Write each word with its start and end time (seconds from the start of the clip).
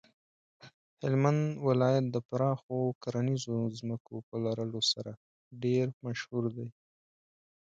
هلمند 1.01 1.43
ولایت 1.67 2.05
د 2.11 2.17
پراخو 2.29 2.77
کرنیزو 3.03 3.57
ځمکو 3.79 4.15
په 4.27 4.35
لرلو 4.43 4.81
سره 4.91 5.11
ډیر 5.63 5.85
مشهور 6.05 6.43
دی. 6.57 6.67